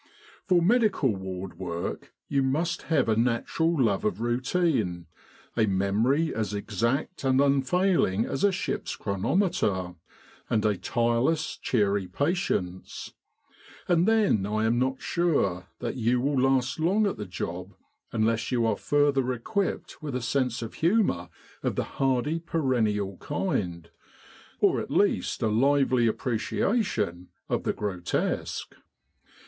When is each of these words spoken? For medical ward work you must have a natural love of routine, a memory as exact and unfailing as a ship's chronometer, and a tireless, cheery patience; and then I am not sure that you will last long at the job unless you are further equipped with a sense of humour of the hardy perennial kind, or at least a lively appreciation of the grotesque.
For 0.47 0.63
medical 0.63 1.15
ward 1.15 1.59
work 1.59 2.11
you 2.27 2.41
must 2.41 2.81
have 2.89 3.07
a 3.07 3.15
natural 3.15 3.83
love 3.83 4.03
of 4.03 4.19
routine, 4.19 5.05
a 5.55 5.67
memory 5.67 6.33
as 6.33 6.55
exact 6.55 7.23
and 7.23 7.39
unfailing 7.39 8.25
as 8.25 8.43
a 8.43 8.51
ship's 8.51 8.95
chronometer, 8.95 9.93
and 10.49 10.65
a 10.65 10.75
tireless, 10.75 11.55
cheery 11.55 12.07
patience; 12.07 13.13
and 13.87 14.07
then 14.07 14.47
I 14.47 14.65
am 14.65 14.79
not 14.79 15.03
sure 15.03 15.67
that 15.77 15.97
you 15.97 16.19
will 16.19 16.41
last 16.49 16.79
long 16.79 17.05
at 17.05 17.17
the 17.17 17.27
job 17.27 17.75
unless 18.11 18.51
you 18.51 18.65
are 18.65 18.77
further 18.77 19.31
equipped 19.33 20.01
with 20.01 20.15
a 20.15 20.21
sense 20.23 20.63
of 20.63 20.73
humour 20.73 21.29
of 21.61 21.75
the 21.75 21.83
hardy 21.83 22.39
perennial 22.39 23.17
kind, 23.17 23.91
or 24.59 24.79
at 24.81 24.89
least 24.89 25.43
a 25.43 25.49
lively 25.49 26.07
appreciation 26.07 27.27
of 27.47 27.65
the 27.65 27.73
grotesque. 27.73 28.73